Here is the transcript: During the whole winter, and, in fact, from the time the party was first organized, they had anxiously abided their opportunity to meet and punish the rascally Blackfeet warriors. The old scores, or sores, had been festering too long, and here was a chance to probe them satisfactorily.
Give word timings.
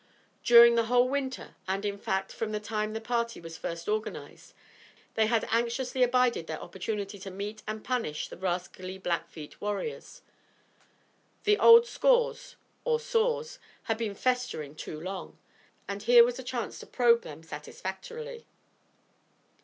During 0.43 0.73
the 0.73 0.85
whole 0.85 1.07
winter, 1.07 1.55
and, 1.67 1.85
in 1.85 1.99
fact, 1.99 2.31
from 2.31 2.53
the 2.53 2.59
time 2.59 2.93
the 2.93 2.99
party 3.01 3.39
was 3.39 3.55
first 3.59 3.87
organized, 3.87 4.55
they 5.13 5.27
had 5.27 5.47
anxiously 5.51 6.01
abided 6.01 6.47
their 6.47 6.59
opportunity 6.59 7.19
to 7.19 7.29
meet 7.29 7.61
and 7.67 7.83
punish 7.83 8.27
the 8.27 8.35
rascally 8.37 8.97
Blackfeet 8.97 9.61
warriors. 9.61 10.23
The 11.43 11.59
old 11.59 11.85
scores, 11.85 12.55
or 12.83 12.99
sores, 12.99 13.59
had 13.83 13.99
been 13.99 14.15
festering 14.15 14.73
too 14.75 14.99
long, 14.99 15.37
and 15.87 16.01
here 16.01 16.23
was 16.23 16.39
a 16.39 16.43
chance 16.43 16.79
to 16.79 16.87
probe 16.87 17.21
them 17.21 17.43
satisfactorily. 17.43 18.47